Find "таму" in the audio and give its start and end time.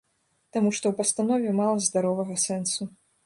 0.55-0.69